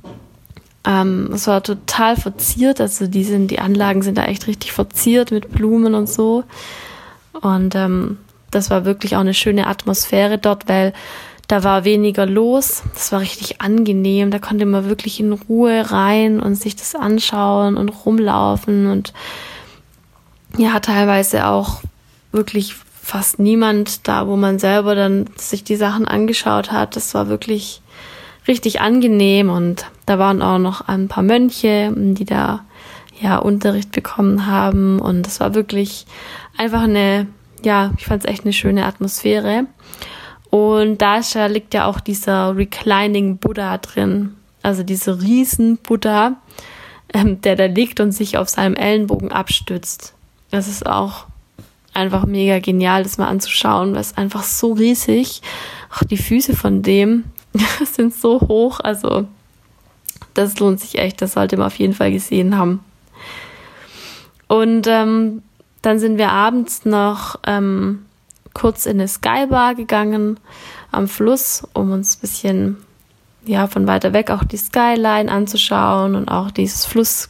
Ähm, 0.86 1.32
es 1.34 1.48
war 1.48 1.62
total 1.62 2.16
verziert, 2.16 2.80
also 2.82 3.08
die, 3.08 3.24
sind, 3.24 3.52
die 3.52 3.60
Anlagen 3.60 4.02
sind 4.02 4.18
da 4.18 4.26
echt 4.26 4.48
richtig 4.48 4.72
verziert 4.72 5.32
mit 5.32 5.52
Blumen 5.52 5.94
und 5.94 6.10
so. 6.10 6.44
Und 7.42 7.76
ähm, 7.76 8.18
das 8.52 8.70
war 8.70 8.86
wirklich 8.86 9.16
auch 9.16 9.22
eine 9.22 9.34
schöne 9.34 9.68
Atmosphäre 9.68 10.38
dort, 10.38 10.68
weil 10.68 10.94
da 11.50 11.64
war 11.64 11.84
weniger 11.84 12.28
los. 12.28 12.84
Das 12.94 13.12
war 13.12 13.22
richtig 13.22 13.60
angenehm. 13.60 14.30
Da 14.30 14.38
konnte 14.38 14.68
man 14.68 14.88
wirklich 14.88 15.20
in 15.20 15.34
Ruhe 15.34 15.92
rein 15.92 16.40
und 16.40 16.56
sich 16.56 16.76
das 16.76 16.96
anschauen 16.96 17.76
und 17.76 17.90
rumlaufen 17.90 18.86
und 18.86 19.14
ja, 20.58 20.80
teilweise 20.80 21.48
auch 21.48 21.82
wirklich 22.32 22.76
fast 23.02 23.40
niemand 23.40 24.08
da, 24.08 24.28
wo 24.28 24.36
man 24.36 24.60
selber 24.60 24.94
dann 24.94 25.26
sich 25.38 25.64
die 25.64 25.76
Sachen 25.76 26.08
angeschaut 26.08 26.72
hat. 26.72 26.96
Das 26.96 27.16
war 27.16 27.30
wirklich 27.30 27.82
richtig 28.48 28.80
angenehm 28.80 29.50
und 29.50 29.88
da 30.06 30.20
waren 30.20 30.44
auch 30.44 30.60
noch 30.60 30.88
ein 30.88 31.08
paar 31.08 31.24
Mönche, 31.24 31.92
die 31.96 32.26
da 32.26 32.64
ja 33.20 33.38
Unterricht 33.38 33.92
bekommen 33.92 34.46
haben 34.46 35.00
und 35.00 35.26
es 35.26 35.40
war 35.40 35.56
wirklich 35.56 36.06
einfach 36.58 36.84
eine, 36.84 37.26
ja, 37.64 37.92
ich 37.98 38.06
fand 38.06 38.24
es 38.24 38.30
echt 38.30 38.44
eine 38.44 38.54
schöne 38.54 38.86
Atmosphäre. 38.86 39.66
Und 40.50 41.00
da 41.00 41.20
liegt 41.48 41.74
ja 41.74 41.86
auch 41.86 42.00
dieser 42.00 42.56
Reclining 42.56 43.38
Buddha 43.38 43.78
drin, 43.78 44.36
also 44.64 44.84
dieser 44.84 45.22
riesen 45.22 45.78
Buddha, 45.78 46.38
ähm, 47.14 47.42
der 47.42 47.56
da 47.56 47.66
liegt 47.66 48.00
und 48.00 48.12
sich 48.12 48.38
auf 48.38 48.50
seinem 48.50 48.76
Ellenbogen 48.76 49.32
abstützt. 49.32 50.14
Das 50.52 50.68
ist 50.68 50.86
auch 50.86 51.26
einfach 51.94 52.26
mega 52.26 52.60
genial, 52.60 53.04
das 53.04 53.18
mal 53.18 53.28
anzuschauen, 53.28 53.94
weil 53.94 54.02
es 54.02 54.18
einfach 54.18 54.44
so 54.44 54.74
riesig. 54.74 55.42
Auch 55.96 56.04
die 56.04 56.18
Füße 56.18 56.56
von 56.56 56.82
dem 56.82 57.26
sind 57.86 58.16
so 58.16 58.42
hoch, 58.42 58.80
also 58.80 59.28
das 60.34 60.60
lohnt 60.60 60.80
sich 60.80 60.98
echt, 60.98 61.22
das 61.22 61.34
sollte 61.34 61.58
man 61.58 61.68
auf 61.68 61.76
jeden 61.76 61.94
Fall 61.94 62.12
gesehen 62.12 62.58
haben. 62.58 62.80
Und 64.48 64.88
ähm, 64.88 65.44
dann 65.82 66.00
sind 66.00 66.18
wir 66.18 66.32
abends 66.32 66.86
noch 66.86 67.40
ähm, 67.46 68.06
kurz 68.54 68.86
in 68.86 69.00
eine 69.00 69.08
Skybar 69.08 69.76
gegangen 69.76 70.40
am 70.92 71.08
Fluss, 71.08 71.64
um 71.74 71.92
uns 71.92 72.18
ein 72.18 72.22
bisschen 72.22 72.78
ja 73.46 73.68
von 73.68 73.88
weiter 73.88 74.14
weg 74.14 74.32
auch 74.32 74.44
die 74.44 74.58
Skyline 74.58 75.32
anzuschauen 75.32 76.16
und 76.16 76.30
auch 76.30 76.52
dieses 76.52 76.86
Fluss, 76.86 77.30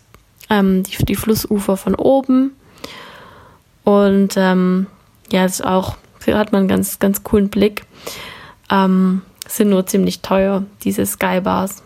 ähm, 0.50 0.84
die, 0.84 1.06
die 1.06 1.16
Flussufer 1.16 1.78
von 1.78 1.96
oben. 1.96 2.52
Und 3.84 4.36
ähm, 4.38 4.88
ja, 5.32 5.46
ist 5.46 5.64
auch, 5.66 5.98
hat 6.28 6.52
man 6.52 6.60
einen 6.60 6.68
ganz, 6.68 7.00
ganz 7.00 7.24
coolen 7.24 7.50
Blick. 7.50 7.86
Ähm, 8.70 9.22
sind 9.48 9.70
nur 9.70 9.86
ziemlich 9.88 10.22
teuer, 10.22 10.64
diese 10.84 11.06
Skybars. 11.06 11.84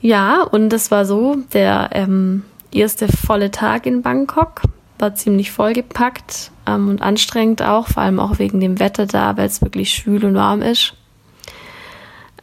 Ja, 0.00 0.42
und 0.42 0.70
das 0.70 0.90
war 0.90 1.04
so 1.04 1.36
der 1.52 1.90
ähm, 1.92 2.42
erste 2.72 3.06
volle 3.08 3.50
Tag 3.50 3.86
in 3.86 4.02
Bangkok. 4.02 4.62
War 5.02 5.16
ziemlich 5.16 5.50
vollgepackt 5.50 6.52
ähm, 6.64 6.88
und 6.88 7.02
anstrengend 7.02 7.60
auch, 7.60 7.88
vor 7.88 8.04
allem 8.04 8.20
auch 8.20 8.38
wegen 8.38 8.60
dem 8.60 8.78
Wetter 8.78 9.04
da, 9.04 9.36
weil 9.36 9.48
es 9.48 9.60
wirklich 9.60 9.92
schwül 9.92 10.24
und 10.24 10.36
warm 10.36 10.62
ist. 10.62 10.94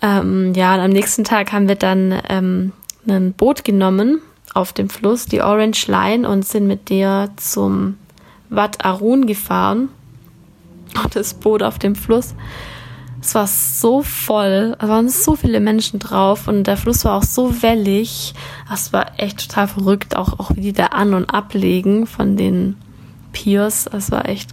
Ähm, 0.02 0.52
ja, 0.54 0.74
und 0.76 0.82
am 0.82 0.90
nächsten 0.90 1.24
Tag 1.24 1.54
haben 1.54 1.70
wir 1.70 1.76
dann 1.76 2.22
ähm, 2.28 2.74
ein 3.08 3.32
Boot 3.32 3.64
genommen 3.64 4.20
auf 4.54 4.74
dem 4.74 4.90
Fluss, 4.90 5.26
die 5.26 5.42
Orange 5.42 5.88
Line, 5.88 6.28
und 6.28 6.46
sind 6.46 6.68
mit 6.68 6.90
der 6.90 7.30
zum 7.38 7.96
Wat 8.50 8.84
Arun 8.84 9.26
gefahren. 9.26 9.88
Das 11.14 11.36
Boot 11.36 11.64
auf 11.64 11.80
dem 11.80 11.96
Fluss. 11.96 12.36
Es 13.22 13.36
war 13.36 13.48
so 13.48 14.02
voll, 14.02 14.78
es 14.80 14.88
waren 14.88 15.10
so 15.10 15.36
viele 15.36 15.60
Menschen 15.60 16.00
drauf 16.00 16.48
und 16.48 16.64
der 16.66 16.78
Fluss 16.78 17.04
war 17.04 17.18
auch 17.18 17.24
so 17.24 17.62
wellig. 17.62 18.34
Es 18.74 18.94
war 18.94 19.20
echt 19.20 19.50
total 19.50 19.68
verrückt, 19.68 20.16
auch, 20.16 20.40
auch 20.40 20.52
wie 20.56 20.62
die 20.62 20.74
da 20.74 20.88
an- 20.88 21.14
und 21.14 21.26
ablegen 21.26 22.08
von 22.08 22.38
den 22.38 22.78
Piers. 23.34 23.88
Es 23.92 24.12
war 24.12 24.28
echt 24.28 24.52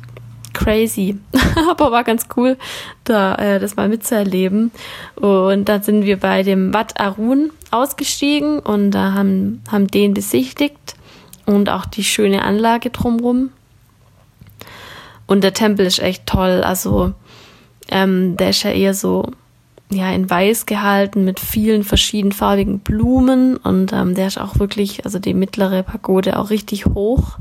crazy, 0.52 1.18
aber 1.70 1.92
war 1.92 2.02
ganz 2.02 2.26
cool, 2.36 2.56
da 3.04 3.34
äh, 3.36 3.60
das 3.60 3.76
mal 3.76 3.88
mitzuerleben. 3.88 4.72
Und 5.14 5.66
dann 5.68 5.82
sind 5.82 6.04
wir 6.04 6.18
bei 6.18 6.42
dem 6.42 6.74
Wat 6.74 6.98
Arun 6.98 7.50
ausgestiegen 7.70 8.58
und 8.58 8.90
da 8.90 9.12
haben, 9.12 9.62
haben 9.70 9.86
den 9.86 10.14
besichtigt 10.14 10.96
und 11.44 11.68
auch 11.68 11.86
die 11.86 12.04
schöne 12.04 12.42
Anlage 12.42 12.90
drumrum. 12.90 13.50
Und 15.26 15.44
der 15.44 15.52
Tempel 15.52 15.86
ist 15.86 15.98
echt 15.98 16.26
toll. 16.26 16.62
Also 16.64 17.12
ähm, 17.88 18.36
der 18.36 18.50
ist 18.50 18.62
ja 18.62 18.70
eher 18.70 18.94
so 18.94 19.30
ja 19.90 20.10
in 20.10 20.28
weiß 20.28 20.66
gehalten 20.66 21.24
mit 21.24 21.38
vielen 21.38 21.84
verschiedenfarbigen 21.84 22.80
Blumen 22.80 23.56
und 23.56 23.92
ähm, 23.92 24.14
der 24.14 24.26
ist 24.26 24.38
auch 24.38 24.58
wirklich, 24.58 25.04
also 25.04 25.18
die 25.18 25.34
mittlere 25.34 25.82
Pagode 25.82 26.38
auch 26.38 26.50
richtig 26.50 26.86
hoch. 26.86 27.38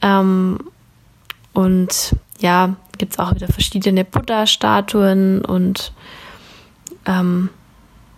Ähm, 0.00 0.58
und 1.52 2.16
ja, 2.40 2.76
gibt's 2.96 3.18
auch 3.18 3.34
wieder 3.34 3.48
verschiedene 3.48 4.04
Buddha-Statuen 4.04 5.44
und 5.44 5.92
ähm, 7.06 7.50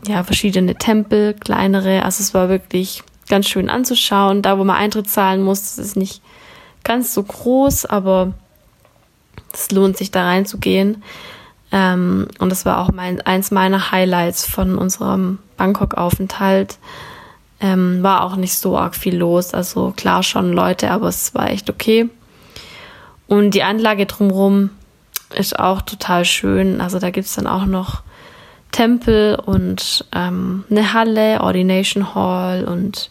ja, 0.06 0.22
verschiedene 0.22 0.76
Tempel, 0.76 1.34
kleinere. 1.34 2.04
Also 2.04 2.22
es 2.22 2.34
war 2.34 2.48
wirklich 2.48 3.02
ganz 3.28 3.48
schön 3.48 3.70
anzuschauen. 3.70 4.42
Da, 4.42 4.58
wo 4.58 4.64
man 4.64 4.76
Eintritt 4.76 5.08
zahlen 5.08 5.42
muss, 5.42 5.78
ist 5.78 5.96
nicht 5.96 6.22
ganz 6.84 7.14
so 7.14 7.22
groß, 7.22 7.86
aber 7.86 8.34
es 9.54 9.70
lohnt 9.70 9.96
sich 9.96 10.11
da 10.11 10.25
reinzugehen. 10.25 11.02
Ähm, 11.73 12.28
und 12.38 12.50
das 12.50 12.64
war 12.64 12.78
auch 12.78 12.92
mein, 12.92 13.20
eins 13.23 13.50
meiner 13.50 13.90
Highlights 13.90 14.46
von 14.46 14.76
unserem 14.76 15.38
Bangkok-Aufenthalt. 15.56 16.78
Ähm, 17.61 18.02
war 18.02 18.25
auch 18.25 18.37
nicht 18.37 18.54
so 18.54 18.76
arg 18.76 18.94
viel 18.94 19.16
los. 19.16 19.54
Also 19.54 19.92
klar 19.96 20.23
schon 20.23 20.52
Leute, 20.52 20.90
aber 20.90 21.08
es 21.08 21.34
war 21.34 21.50
echt 21.50 21.70
okay. 21.70 22.08
Und 23.26 23.52
die 23.52 23.62
Anlage 23.62 24.06
drumherum 24.06 24.70
ist 25.34 25.58
auch 25.58 25.82
total 25.82 26.25
schön. 26.25 26.80
Also 26.80 26.99
da 26.99 27.11
gibt's 27.11 27.34
dann 27.34 27.46
auch 27.46 27.64
noch 27.64 28.02
Tempel 28.70 29.37
und 29.37 30.04
ähm, 30.12 30.64
eine 30.70 30.92
Halle, 30.92 31.40
Ordination 31.40 32.14
Hall 32.14 32.64
und 32.64 33.11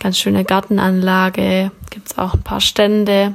ganz 0.00 0.18
schöne 0.18 0.44
Gartenanlage. 0.44 1.70
Gibt's 1.90 2.18
auch 2.18 2.34
ein 2.34 2.42
paar 2.42 2.60
Stände. 2.60 3.34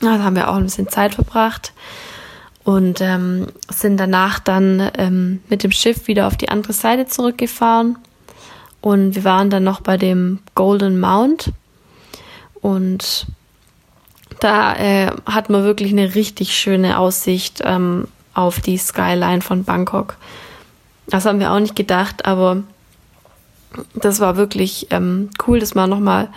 Da 0.00 0.22
haben 0.22 0.36
wir 0.36 0.50
auch 0.50 0.56
ein 0.56 0.64
bisschen 0.64 0.88
Zeit 0.88 1.14
verbracht 1.14 1.72
und 2.64 3.00
ähm, 3.00 3.46
sind 3.68 3.98
danach 3.98 4.38
dann 4.38 4.90
ähm, 4.96 5.42
mit 5.48 5.62
dem 5.62 5.70
Schiff 5.70 6.08
wieder 6.08 6.26
auf 6.26 6.36
die 6.36 6.48
andere 6.48 6.72
Seite 6.72 7.06
zurückgefahren. 7.06 7.98
Und 8.80 9.14
wir 9.14 9.24
waren 9.24 9.50
dann 9.50 9.64
noch 9.64 9.80
bei 9.80 9.96
dem 9.96 10.40
Golden 10.54 11.00
Mount. 11.00 11.52
Und 12.60 13.26
da 14.40 14.74
äh, 14.76 15.10
hat 15.26 15.50
man 15.50 15.64
wirklich 15.64 15.92
eine 15.92 16.14
richtig 16.14 16.56
schöne 16.56 16.98
Aussicht 16.98 17.62
ähm, 17.64 18.08
auf 18.34 18.60
die 18.60 18.76
Skyline 18.76 19.40
von 19.40 19.64
Bangkok. 19.64 20.16
Das 21.06 21.26
haben 21.26 21.40
wir 21.40 21.52
auch 21.52 21.60
nicht 21.60 21.76
gedacht, 21.76 22.24
aber 22.24 22.62
das 23.94 24.20
war 24.20 24.36
wirklich 24.36 24.88
ähm, 24.90 25.30
cool, 25.46 25.60
das 25.60 25.74
mal 25.74 25.86
nochmal 25.86 26.28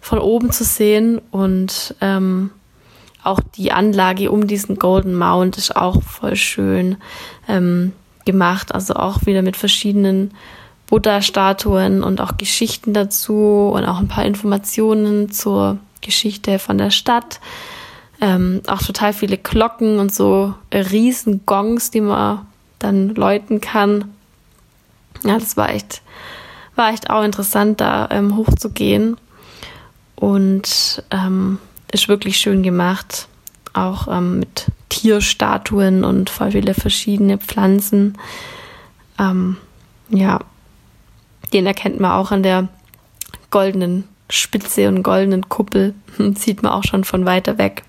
von 0.00 0.18
oben 0.18 0.50
zu 0.50 0.64
sehen 0.64 1.20
und 1.30 1.94
ähm, 2.00 2.50
auch 3.26 3.40
die 3.56 3.72
Anlage 3.72 4.30
um 4.30 4.46
diesen 4.46 4.76
Golden 4.76 5.14
Mount 5.16 5.58
ist 5.58 5.76
auch 5.76 6.02
voll 6.02 6.36
schön 6.36 6.96
ähm, 7.48 7.92
gemacht. 8.24 8.74
Also 8.74 8.94
auch 8.94 9.26
wieder 9.26 9.42
mit 9.42 9.56
verschiedenen 9.56 10.32
Buddha-Statuen 10.86 12.02
und 12.02 12.20
auch 12.20 12.36
Geschichten 12.36 12.92
dazu 12.92 13.70
und 13.74 13.84
auch 13.84 13.98
ein 13.98 14.08
paar 14.08 14.24
Informationen 14.24 15.30
zur 15.30 15.78
Geschichte 16.00 16.58
von 16.58 16.78
der 16.78 16.90
Stadt. 16.90 17.40
Ähm, 18.20 18.62
auch 18.66 18.82
total 18.82 19.12
viele 19.12 19.36
Glocken 19.36 19.98
und 19.98 20.14
so 20.14 20.54
riesen 20.72 21.44
Gongs, 21.44 21.90
die 21.90 22.00
man 22.00 22.46
dann 22.78 23.14
läuten 23.14 23.60
kann. 23.60 24.12
Ja, 25.24 25.38
das 25.38 25.56
war 25.56 25.70
echt, 25.70 26.02
war 26.76 26.92
echt 26.92 27.10
auch 27.10 27.24
interessant, 27.24 27.80
da 27.80 28.08
ähm, 28.10 28.36
hochzugehen. 28.36 29.16
Und 30.14 31.02
ähm, 31.10 31.58
ist 31.92 32.08
wirklich 32.08 32.36
schön 32.38 32.62
gemacht. 32.62 33.28
Auch 33.72 34.08
ähm, 34.08 34.40
mit 34.40 34.66
Tierstatuen 34.88 36.04
und 36.04 36.30
voll 36.30 36.52
viele 36.52 36.74
verschiedene 36.74 37.38
Pflanzen. 37.38 38.16
Ähm, 39.18 39.56
ja, 40.08 40.40
den 41.52 41.66
erkennt 41.66 42.00
man 42.00 42.12
auch 42.12 42.30
an 42.30 42.42
der 42.42 42.68
goldenen 43.50 44.04
Spitze 44.30 44.88
und 44.88 45.02
goldenen 45.02 45.48
Kuppel. 45.48 45.94
Sieht 46.34 46.62
man 46.62 46.72
auch 46.72 46.84
schon 46.84 47.04
von 47.04 47.26
weiter 47.26 47.58
weg. 47.58 47.82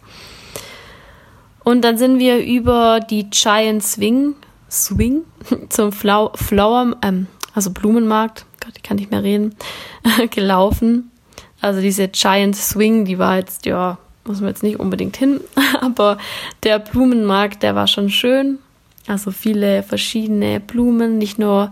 Und 1.63 1.81
dann 1.81 1.97
sind 1.97 2.19
wir 2.19 2.45
über 2.45 3.01
die 3.01 3.29
Giant 3.29 3.83
Swing, 3.83 4.35
Swing 4.71 5.23
zum 5.69 5.91
Flower, 5.91 6.95
ähm, 7.01 7.27
also 7.53 7.71
Blumenmarkt, 7.71 8.45
Gott, 8.63 8.73
ich 8.77 8.83
kann 8.83 8.97
nicht 8.97 9.11
mehr 9.11 9.23
reden, 9.23 9.55
gelaufen. 10.31 11.11
Also 11.61 11.81
diese 11.81 12.07
Giant 12.07 12.55
Swing, 12.55 13.05
die 13.05 13.17
war 13.19 13.37
jetzt, 13.37 13.65
ja, 13.65 13.97
muss 14.25 14.41
man 14.41 14.49
jetzt 14.49 14.63
nicht 14.63 14.79
unbedingt 14.79 15.17
hin, 15.17 15.41
aber 15.81 16.17
der 16.63 16.79
Blumenmarkt, 16.79 17.63
der 17.63 17.75
war 17.75 17.87
schon 17.87 18.09
schön. 18.09 18.59
Also 19.07 19.31
viele 19.31 19.83
verschiedene 19.83 20.59
Blumen, 20.59 21.17
nicht 21.17 21.39
nur 21.39 21.71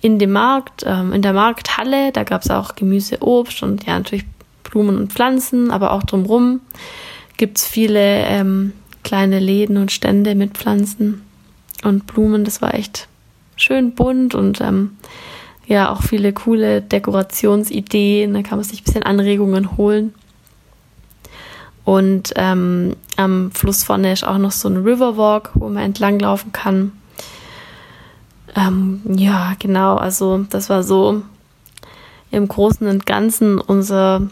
in 0.00 0.18
dem 0.18 0.32
Markt, 0.32 0.84
ähm, 0.86 1.12
in 1.12 1.22
der 1.22 1.32
Markthalle, 1.32 2.12
da 2.12 2.22
gab 2.22 2.42
es 2.42 2.50
auch 2.50 2.76
Gemüse, 2.76 3.22
Obst 3.22 3.62
und 3.62 3.84
ja, 3.86 3.98
natürlich 3.98 4.24
Blumen 4.62 4.96
und 4.96 5.12
Pflanzen, 5.12 5.70
aber 5.70 5.92
auch 5.92 6.02
drumherum 6.02 6.60
gibt 7.36 7.58
es 7.58 7.66
viele 7.66 8.24
ähm, 8.26 8.72
kleine 9.02 9.38
Läden 9.38 9.76
und 9.76 9.92
Stände 9.92 10.34
mit 10.34 10.56
Pflanzen 10.56 11.22
und 11.82 12.06
Blumen. 12.06 12.44
Das 12.44 12.62
war 12.62 12.74
echt 12.74 13.08
schön 13.56 13.94
bunt 13.94 14.34
und 14.34 14.60
ähm, 14.60 14.96
ja, 15.66 15.90
auch 15.90 16.02
viele 16.02 16.32
coole 16.32 16.80
Dekorationsideen. 16.80 18.34
Da 18.34 18.42
kann 18.42 18.58
man 18.58 18.64
sich 18.64 18.80
ein 18.80 18.84
bisschen 18.84 19.02
Anregungen 19.02 19.76
holen. 19.76 20.14
Und 21.84 22.32
ähm, 22.36 22.96
am 23.16 23.50
Fluss 23.52 23.84
vorne 23.84 24.12
ist 24.12 24.26
auch 24.26 24.38
noch 24.38 24.52
so 24.52 24.68
ein 24.68 24.78
Riverwalk, 24.78 25.50
wo 25.54 25.68
man 25.68 25.84
entlanglaufen 25.84 26.52
kann. 26.52 26.92
Ähm, 28.56 29.02
ja, 29.08 29.54
genau. 29.58 29.96
Also 29.96 30.46
das 30.50 30.68
war 30.68 30.82
so 30.82 31.22
im 32.30 32.48
Großen 32.48 32.86
und 32.88 33.06
Ganzen 33.06 33.58
unser 33.60 34.22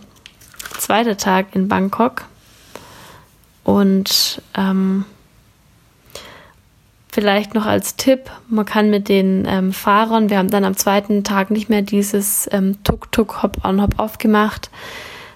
zweiter 0.78 1.16
Tag 1.16 1.54
in 1.54 1.68
Bangkok. 1.68 2.24
Und 3.62 4.42
ähm, 4.56 5.04
vielleicht 7.14 7.54
noch 7.54 7.64
als 7.64 7.94
Tipp, 7.94 8.28
man 8.48 8.64
kann 8.64 8.90
mit 8.90 9.08
den 9.08 9.44
ähm, 9.46 9.72
Fahrern, 9.72 10.30
wir 10.30 10.38
haben 10.38 10.50
dann 10.50 10.64
am 10.64 10.76
zweiten 10.76 11.22
Tag 11.22 11.52
nicht 11.52 11.70
mehr 11.70 11.80
dieses 11.80 12.48
ähm, 12.50 12.82
Tuk-Tuk 12.82 13.40
Hop-on, 13.40 13.80
Hop-off 13.80 14.18
gemacht, 14.18 14.68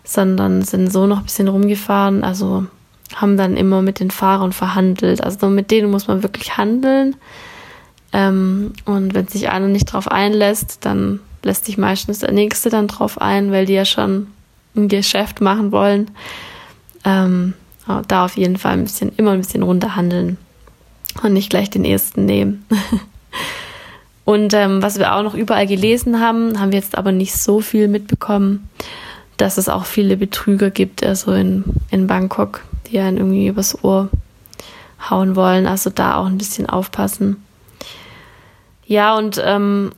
sondern 0.03 0.63
sind 0.63 0.93
so 0.93 1.07
noch 1.07 1.19
ein 1.19 1.25
bisschen 1.25 1.47
rumgefahren, 1.47 2.25
also 2.25 2.67
haben 3.15 3.37
dann 3.37 3.57
immer 3.57 3.81
mit 3.81 4.01
den 4.01 4.11
Fahrern 4.11 4.53
verhandelt. 4.53 5.23
Also 5.23 5.49
mit 5.49 5.71
denen 5.71 5.89
muss 5.89 6.09
man 6.09 6.25
wirklich 6.25 6.57
handeln. 6.57 7.15
Ähm, 8.13 8.73
und 8.85 9.15
wenn 9.15 9.29
sich 9.29 9.49
einer 9.49 9.69
nicht 9.69 9.87
drauf 9.87 10.11
einlässt, 10.11 10.85
dann 10.85 11.21
lässt 11.45 11.65
sich 11.65 11.79
meistens 11.79 12.19
der 12.19 12.33
Nächste 12.33 12.71
dann 12.71 12.89
drauf 12.89 13.21
ein, 13.21 13.53
weil 13.53 13.67
die 13.67 13.75
ja 13.75 13.85
schon 13.85 14.27
ein 14.75 14.89
Geschäft 14.89 15.41
machen 15.41 15.71
wollen. 15.71 16.11
Ähm, 17.05 17.55
da 18.09 18.25
auf 18.25 18.37
jeden 18.37 18.57
Fall 18.57 18.73
ein 18.73 18.83
bisschen, 18.83 19.13
immer 19.17 19.31
ein 19.31 19.39
bisschen 19.39 19.63
runterhandeln 19.63 20.39
und 21.23 21.33
nicht 21.33 21.51
gleich 21.51 21.71
den 21.71 21.85
ersten 21.85 22.25
nehmen. 22.25 22.65
und 24.25 24.55
ähm, 24.55 24.83
was 24.83 24.99
wir 24.99 25.15
auch 25.15 25.23
noch 25.23 25.35
überall 25.35 25.67
gelesen 25.67 26.21
haben, 26.21 26.61
haben 26.61 26.73
wir 26.73 26.79
jetzt 26.79 26.97
aber 26.97 27.13
nicht 27.13 27.37
so 27.37 27.61
viel 27.61 27.89
mitbekommen, 27.89 28.69
dass 29.37 29.59
es 29.59 29.69
auch 29.69 29.85
viele 29.85 30.17
Betrüger 30.17 30.71
gibt, 30.71 31.05
also 31.05 31.33
in, 31.33 31.65
in 31.91 32.07
Bangkok, 32.07 32.63
die 32.87 32.99
einen 32.99 33.17
irgendwie 33.17 33.49
übers 33.49 33.83
Ohr 33.85 34.09
hauen 35.09 35.37
wollen. 35.37 35.67
Also 35.67 35.91
da 35.91 36.17
auch 36.17 36.27
ein 36.27 36.39
bisschen 36.39 36.69
aufpassen. 36.69 37.43
Ja, 38.87 39.17
und 39.17 39.41
ähm, 39.45 39.93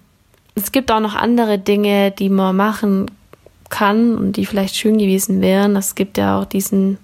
es 0.55 0.73
gibt 0.73 0.91
auch 0.91 1.01
noch 1.01 1.15
andere 1.15 1.59
Dinge, 1.59 2.11
die 2.11 2.29
man 2.29 2.57
machen 2.57 3.11
kann 3.71 4.17
und 4.17 4.33
die 4.33 4.47
vielleicht 4.47 4.77
schön 4.77 4.99
gewesen 4.99 5.41
wären. 5.41 5.77
Es 5.77 5.95
gibt 5.95 6.19
ja 6.19 6.39
auch 6.39 6.45
diesen 6.45 6.99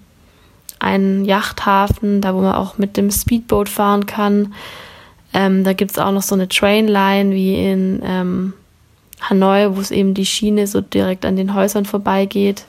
einen 0.79 1.25
Yachthafen, 1.25 2.21
da 2.21 2.33
wo 2.35 2.41
man 2.41 2.55
auch 2.55 2.77
mit 2.77 2.97
dem 2.97 3.11
Speedboat 3.11 3.69
fahren 3.69 4.05
kann. 4.05 4.53
Ähm, 5.33 5.63
da 5.63 5.73
gibt 5.73 5.91
es 5.91 5.99
auch 5.99 6.11
noch 6.11 6.21
so 6.21 6.35
eine 6.35 6.47
Trainline 6.47 7.31
wie 7.31 7.55
in 7.55 8.01
ähm, 8.03 8.53
Hanoi, 9.21 9.75
wo 9.75 9.81
es 9.81 9.91
eben 9.91 10.13
die 10.13 10.25
Schiene 10.25 10.67
so 10.67 10.81
direkt 10.81 11.25
an 11.25 11.35
den 11.35 11.53
Häusern 11.53 11.85
vorbeigeht. 11.85 12.65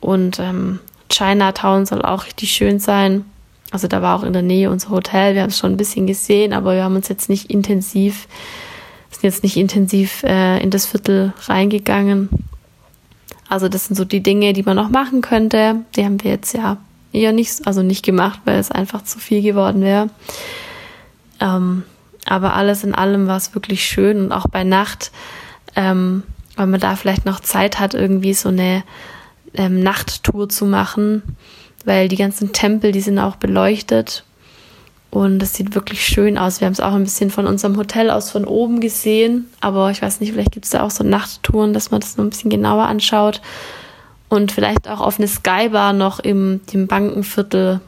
Und 0.00 0.38
ähm, 0.38 0.80
Chinatown 1.08 1.86
soll 1.86 2.02
auch 2.02 2.26
richtig 2.26 2.50
schön 2.50 2.78
sein. 2.78 3.24
Also 3.70 3.88
da 3.88 4.02
war 4.02 4.18
auch 4.18 4.22
in 4.22 4.32
der 4.32 4.42
Nähe 4.42 4.70
unser 4.70 4.90
Hotel. 4.90 5.34
Wir 5.34 5.42
haben 5.42 5.50
es 5.50 5.58
schon 5.58 5.72
ein 5.72 5.76
bisschen 5.76 6.06
gesehen, 6.06 6.52
aber 6.52 6.74
wir 6.74 6.84
haben 6.84 6.96
uns 6.96 7.08
jetzt 7.08 7.28
nicht 7.28 7.50
intensiv, 7.50 8.28
sind 9.10 9.24
jetzt 9.24 9.42
nicht 9.42 9.56
intensiv 9.56 10.22
äh, 10.22 10.62
in 10.62 10.70
das 10.70 10.86
Viertel 10.86 11.32
reingegangen. 11.46 12.28
Also 13.48 13.68
das 13.68 13.86
sind 13.86 13.96
so 13.96 14.04
die 14.04 14.22
Dinge, 14.22 14.52
die 14.52 14.62
man 14.62 14.76
noch 14.76 14.88
machen 14.88 15.20
könnte. 15.20 15.76
Die 15.94 16.04
haben 16.04 16.22
wir 16.22 16.32
jetzt 16.32 16.52
ja 16.52 16.78
eher 17.16 17.32
nicht, 17.32 17.66
also 17.66 17.82
nicht 17.82 18.04
gemacht, 18.04 18.40
weil 18.44 18.58
es 18.58 18.70
einfach 18.70 19.02
zu 19.02 19.18
viel 19.18 19.42
geworden 19.42 19.82
wäre. 19.82 20.10
Ähm, 21.40 21.82
aber 22.26 22.54
alles 22.54 22.84
in 22.84 22.94
allem 22.94 23.26
war 23.26 23.36
es 23.36 23.54
wirklich 23.54 23.84
schön 23.84 24.24
und 24.24 24.32
auch 24.32 24.46
bei 24.48 24.64
Nacht, 24.64 25.10
ähm, 25.74 26.22
weil 26.56 26.66
man 26.66 26.80
da 26.80 26.96
vielleicht 26.96 27.24
noch 27.24 27.40
Zeit 27.40 27.78
hat, 27.78 27.94
irgendwie 27.94 28.34
so 28.34 28.48
eine 28.48 28.82
ähm, 29.54 29.82
Nachttour 29.82 30.48
zu 30.48 30.66
machen, 30.66 31.22
weil 31.84 32.08
die 32.08 32.16
ganzen 32.16 32.52
Tempel, 32.52 32.92
die 32.92 33.00
sind 33.00 33.18
auch 33.18 33.36
beleuchtet 33.36 34.24
und 35.10 35.38
das 35.38 35.54
sieht 35.54 35.74
wirklich 35.74 36.04
schön 36.04 36.36
aus. 36.36 36.60
Wir 36.60 36.66
haben 36.66 36.72
es 36.72 36.80
auch 36.80 36.94
ein 36.94 37.04
bisschen 37.04 37.30
von 37.30 37.46
unserem 37.46 37.76
Hotel 37.76 38.10
aus 38.10 38.30
von 38.30 38.44
oben 38.44 38.80
gesehen, 38.80 39.46
aber 39.60 39.90
ich 39.90 40.02
weiß 40.02 40.20
nicht, 40.20 40.32
vielleicht 40.32 40.52
gibt 40.52 40.64
es 40.64 40.72
da 40.72 40.82
auch 40.82 40.90
so 40.90 41.04
Nachttouren, 41.04 41.72
dass 41.72 41.90
man 41.90 42.00
das 42.00 42.16
noch 42.16 42.24
ein 42.24 42.30
bisschen 42.30 42.50
genauer 42.50 42.86
anschaut 42.86 43.40
und 44.28 44.52
vielleicht 44.52 44.88
auch 44.88 45.00
auf 45.00 45.18
eine 45.18 45.28
Skybar 45.28 45.92
noch 45.92 46.18
im 46.18 46.60
dem 46.72 46.86
Bankenviertel 46.86 47.80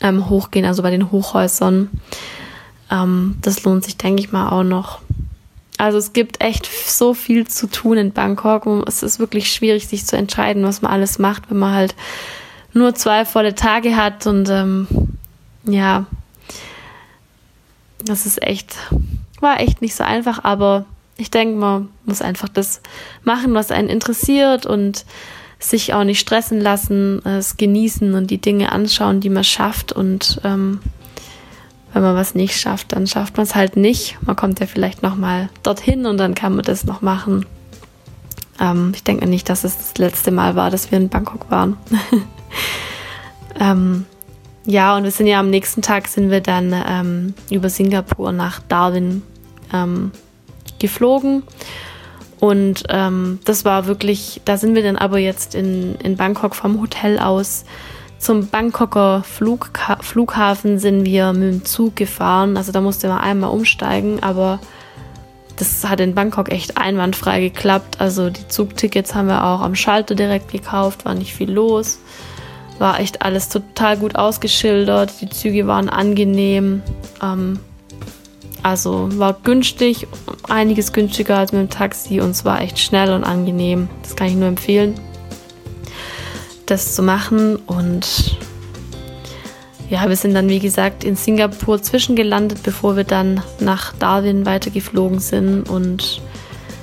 ähm, 0.00 0.28
hochgehen, 0.28 0.64
also 0.64 0.82
bei 0.82 0.90
den 0.90 1.10
Hochhäusern. 1.10 1.90
Ähm, 2.90 3.38
das 3.42 3.64
lohnt 3.64 3.84
sich, 3.84 3.96
denke 3.96 4.20
ich 4.20 4.32
mal, 4.32 4.50
auch 4.50 4.62
noch. 4.62 5.00
Also 5.78 5.98
es 5.98 6.12
gibt 6.12 6.42
echt 6.42 6.66
so 6.66 7.14
viel 7.14 7.46
zu 7.46 7.66
tun 7.66 7.96
in 7.96 8.12
Bangkok. 8.12 8.66
Es 8.86 9.02
ist 9.02 9.18
wirklich 9.18 9.50
schwierig, 9.50 9.88
sich 9.88 10.04
zu 10.04 10.16
entscheiden, 10.16 10.62
was 10.62 10.82
man 10.82 10.92
alles 10.92 11.18
macht, 11.18 11.50
wenn 11.50 11.58
man 11.58 11.74
halt 11.74 11.94
nur 12.74 12.94
zwei 12.94 13.24
volle 13.24 13.54
Tage 13.54 13.96
hat. 13.96 14.26
Und 14.26 14.48
ähm, 14.50 14.86
ja, 15.64 16.06
das 18.04 18.26
ist 18.26 18.42
echt, 18.42 18.76
war 19.40 19.60
echt 19.60 19.80
nicht 19.80 19.94
so 19.94 20.04
einfach, 20.04 20.44
aber 20.44 20.84
ich 21.16 21.30
denke, 21.30 21.58
man 21.58 21.88
muss 22.04 22.22
einfach 22.22 22.48
das 22.48 22.80
machen, 23.24 23.54
was 23.54 23.70
einen 23.70 23.88
interessiert 23.88 24.66
und 24.66 25.04
sich 25.60 25.92
auch 25.94 26.04
nicht 26.04 26.20
stressen 26.20 26.60
lassen, 26.60 27.24
es 27.24 27.56
genießen 27.56 28.14
und 28.14 28.30
die 28.30 28.40
Dinge 28.40 28.72
anschauen, 28.72 29.20
die 29.20 29.30
man 29.30 29.44
schafft. 29.44 29.92
Und 29.92 30.40
ähm, 30.42 30.80
wenn 31.92 32.02
man 32.02 32.16
was 32.16 32.34
nicht 32.34 32.58
schafft, 32.58 32.92
dann 32.92 33.06
schafft 33.06 33.36
man 33.36 33.44
es 33.44 33.54
halt 33.54 33.76
nicht. 33.76 34.16
Man 34.22 34.36
kommt 34.36 34.60
ja 34.60 34.66
vielleicht 34.66 35.02
nochmal 35.02 35.50
dorthin 35.62 36.06
und 36.06 36.16
dann 36.18 36.34
kann 36.34 36.54
man 36.54 36.64
das 36.64 36.84
noch 36.84 37.02
machen. 37.02 37.46
Ähm, 38.58 38.92
ich 38.94 39.04
denke 39.04 39.26
nicht, 39.26 39.48
dass 39.48 39.64
es 39.64 39.76
das 39.76 39.98
letzte 39.98 40.30
Mal 40.30 40.56
war, 40.56 40.70
dass 40.70 40.90
wir 40.90 40.98
in 40.98 41.08
Bangkok 41.08 41.50
waren. 41.50 41.76
ähm, 43.60 44.06
ja, 44.64 44.96
und 44.96 45.04
wir 45.04 45.10
sind 45.10 45.26
ja 45.26 45.40
am 45.40 45.50
nächsten 45.50 45.82
Tag 45.82 46.08
sind 46.08 46.30
wir 46.30 46.40
dann 46.40 46.74
ähm, 46.86 47.34
über 47.50 47.68
Singapur 47.70 48.32
nach 48.32 48.60
Darwin 48.68 49.22
ähm, 49.72 50.12
geflogen. 50.78 51.42
Und 52.40 52.84
ähm, 52.88 53.38
das 53.44 53.64
war 53.64 53.86
wirklich, 53.86 54.40
da 54.44 54.56
sind 54.56 54.74
wir 54.74 54.82
dann 54.82 54.96
aber 54.96 55.18
jetzt 55.18 55.54
in, 55.54 55.94
in 55.96 56.16
Bangkok 56.16 56.56
vom 56.56 56.80
Hotel 56.80 57.18
aus 57.18 57.64
zum 58.20 58.48
Bangkoker 58.48 59.22
Flugha 59.24 59.96
Flughafen 60.02 60.78
sind 60.78 61.06
wir 61.06 61.32
mit 61.32 61.52
dem 61.52 61.64
Zug 61.64 61.96
gefahren. 61.96 62.58
Also 62.58 62.70
da 62.70 62.82
musste 62.82 63.08
man 63.08 63.18
einmal 63.18 63.50
umsteigen, 63.50 64.22
aber 64.22 64.60
das 65.56 65.88
hat 65.88 66.00
in 66.00 66.14
Bangkok 66.14 66.50
echt 66.52 66.76
einwandfrei 66.76 67.40
geklappt. 67.40 67.98
Also 67.98 68.28
die 68.28 68.46
Zugtickets 68.46 69.14
haben 69.14 69.28
wir 69.28 69.44
auch 69.44 69.62
am 69.62 69.74
Schalter 69.74 70.14
direkt 70.14 70.52
gekauft, 70.52 71.06
war 71.06 71.14
nicht 71.14 71.34
viel 71.34 71.50
los. 71.50 71.98
War 72.78 73.00
echt 73.00 73.22
alles 73.22 73.48
total 73.48 73.96
gut 73.96 74.16
ausgeschildert. 74.16 75.12
Die 75.22 75.30
Züge 75.30 75.66
waren 75.66 75.88
angenehm. 75.88 76.82
Ähm, 77.22 77.58
also 78.62 79.08
war 79.18 79.36
günstig, 79.42 80.06
einiges 80.48 80.92
günstiger 80.92 81.38
als 81.38 81.52
mit 81.52 81.60
dem 81.62 81.70
Taxi 81.70 82.20
und 82.20 82.34
zwar 82.34 82.60
echt 82.60 82.78
schnell 82.78 83.12
und 83.12 83.24
angenehm. 83.24 83.88
Das 84.02 84.16
kann 84.16 84.28
ich 84.28 84.34
nur 84.34 84.48
empfehlen, 84.48 84.94
das 86.66 86.94
zu 86.94 87.02
machen. 87.02 87.56
Und 87.56 88.36
ja, 89.88 90.08
wir 90.08 90.16
sind 90.16 90.34
dann 90.34 90.48
wie 90.48 90.58
gesagt 90.58 91.04
in 91.04 91.16
Singapur 91.16 91.82
zwischengelandet, 91.82 92.62
bevor 92.62 92.96
wir 92.96 93.04
dann 93.04 93.42
nach 93.58 93.94
Darwin 93.94 94.46
weitergeflogen 94.46 95.20
sind. 95.20 95.68
Und 95.68 96.20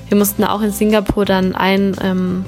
wir 0.10 0.18
mussten 0.18 0.44
auch 0.44 0.62
in 0.62 0.72
Singapur 0.72 1.26
dann 1.26 1.56
ein 1.56 1.96
ähm, 2.02 2.46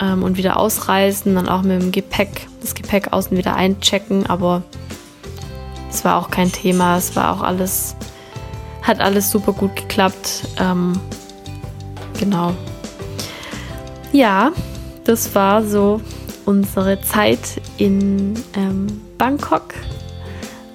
ähm, 0.00 0.22
und 0.22 0.36
wieder 0.36 0.58
ausreisen, 0.58 1.34
dann 1.34 1.48
auch 1.48 1.62
mit 1.62 1.82
dem 1.82 1.92
Gepäck, 1.92 2.46
das 2.60 2.74
Gepäck 2.74 3.12
außen 3.12 3.36
wieder 3.36 3.56
einchecken. 3.56 4.26
Aber 4.26 4.62
es 5.90 6.04
war 6.04 6.16
auch 6.16 6.30
kein 6.30 6.50
Thema, 6.50 6.96
es 6.96 7.14
war 7.16 7.32
auch 7.32 7.42
alles 7.42 7.96
hat 8.84 9.00
alles 9.00 9.30
super 9.30 9.52
gut 9.52 9.74
geklappt. 9.74 10.44
Ähm, 10.60 10.92
genau. 12.20 12.52
Ja, 14.12 14.52
das 15.04 15.34
war 15.34 15.64
so 15.64 16.00
unsere 16.44 17.00
Zeit 17.00 17.60
in 17.78 18.34
ähm, 18.54 18.86
Bangkok. 19.18 19.74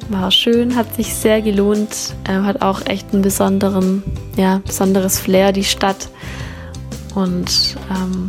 War 0.09 0.31
schön, 0.31 0.75
hat 0.75 0.95
sich 0.95 1.13
sehr 1.13 1.41
gelohnt, 1.41 2.15
äh, 2.27 2.41
hat 2.41 2.63
auch 2.63 2.81
echt 2.87 3.13
einen 3.13 3.21
besonderen, 3.21 4.03
ja, 4.35 4.59
besonderes 4.65 5.19
Flair, 5.19 5.51
die 5.51 5.63
Stadt. 5.63 6.09
Und 7.13 7.77
ähm, 7.91 8.27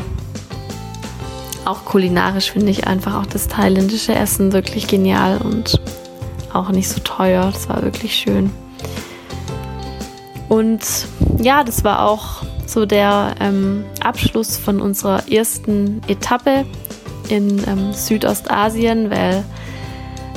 auch 1.65 1.87
kulinarisch 1.87 2.53
finde 2.53 2.71
ich 2.71 2.87
einfach 2.87 3.15
auch 3.15 3.27
das 3.27 3.49
thailändische 3.49 4.15
Essen 4.15 4.53
wirklich 4.53 4.87
genial 4.89 5.39
und 5.39 5.81
auch 6.53 6.69
nicht 6.69 6.89
so 6.89 7.01
teuer. 7.01 7.51
Das 7.51 7.69
war 7.71 7.83
wirklich 7.83 8.15
schön. 8.15 8.51
Und 10.51 10.81
ja, 11.39 11.63
das 11.63 11.85
war 11.85 12.05
auch 12.09 12.43
so 12.67 12.85
der 12.85 13.37
ähm, 13.39 13.85
Abschluss 14.01 14.57
von 14.57 14.81
unserer 14.81 15.31
ersten 15.31 16.03
Etappe 16.09 16.67
in 17.29 17.63
ähm, 17.69 17.93
Südostasien, 17.93 19.13
weil 19.13 19.45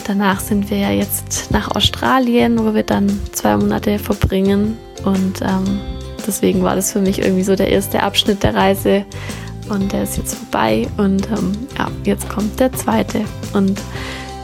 danach 0.05 0.39
sind 0.39 0.69
wir 0.69 0.77
ja 0.77 0.91
jetzt 0.91 1.49
nach 1.49 1.75
Australien, 1.75 2.63
wo 2.63 2.75
wir 2.75 2.83
dann 2.83 3.09
zwei 3.31 3.57
Monate 3.57 3.97
verbringen. 3.97 4.77
Und 5.03 5.41
ähm, 5.41 5.81
deswegen 6.27 6.61
war 6.61 6.75
das 6.75 6.91
für 6.91 7.01
mich 7.01 7.17
irgendwie 7.17 7.43
so 7.43 7.55
der 7.55 7.69
erste 7.69 8.03
Abschnitt 8.03 8.43
der 8.43 8.53
Reise. 8.53 9.05
Und 9.69 9.93
der 9.93 10.03
ist 10.03 10.17
jetzt 10.17 10.35
vorbei. 10.35 10.87
Und 10.97 11.27
ähm, 11.31 11.53
ja, 11.75 11.87
jetzt 12.03 12.29
kommt 12.29 12.59
der 12.59 12.71
zweite. 12.71 13.21
Und 13.53 13.81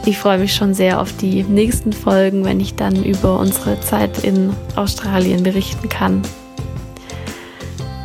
ich 0.06 0.18
freue 0.18 0.38
mich 0.38 0.54
schon 0.54 0.74
sehr 0.74 1.00
auf 1.00 1.16
die 1.16 1.42
nächsten 1.42 1.92
Folgen, 1.92 2.44
wenn 2.44 2.60
ich 2.60 2.74
dann 2.74 3.04
über 3.04 3.38
unsere 3.38 3.80
Zeit 3.80 4.24
in 4.24 4.52
Australien 4.76 5.42
berichten 5.42 5.88
kann. 5.88 6.22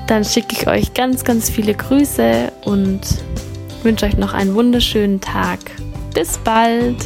Dann 0.08 0.24
schicke 0.24 0.56
ich 0.58 0.68
euch 0.68 0.94
ganz, 0.94 1.24
ganz 1.24 1.50
viele 1.50 1.74
Grüße 1.74 2.52
und 2.66 3.02
wünsche 3.84 4.06
euch 4.06 4.18
noch 4.18 4.34
einen 4.34 4.54
wunderschönen 4.54 5.22
Tag. 5.22 5.60
Bis 6.14 6.38
bald! 6.38 6.98